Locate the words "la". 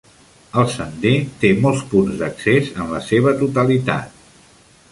2.95-3.03